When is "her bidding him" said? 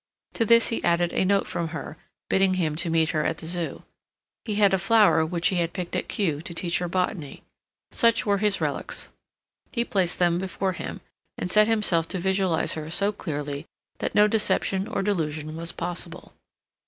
1.67-2.75